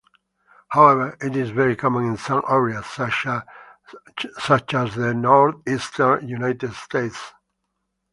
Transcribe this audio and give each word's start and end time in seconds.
However, 0.69 1.15
it 1.21 1.35
is 1.35 1.51
very 1.51 1.75
common 1.75 2.05
in 2.05 2.17
some 2.17 2.41
areas, 2.49 2.87
such 2.87 3.27
as 3.27 4.95
the 4.95 5.13
Northeastern 5.15 6.27
United 6.27 6.73
States. 6.73 7.19